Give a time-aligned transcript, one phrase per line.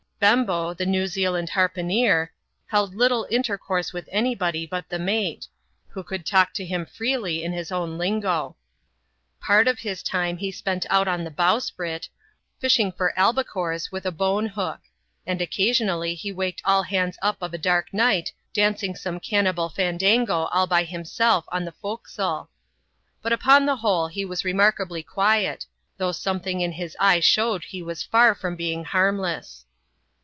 [0.21, 2.29] Bembo, the New Zealand har poneer,
[2.67, 5.47] held little intercourse with any body but the mate,
[5.87, 8.55] who could talk to him freely in his own lingo.
[9.41, 12.07] Part of his time he spent out on the bowsprit,
[12.59, 14.81] fishing for albicores with a bone hook;
[15.25, 20.43] and occasionally he waked all hands up of a dark night dancing some cannibal fandango
[20.51, 22.47] all by himself on the fore castle.
[23.23, 25.65] But, upon the whole, he was remarkably quiet,
[25.97, 29.65] though something in his eye showed he was far from being harmless.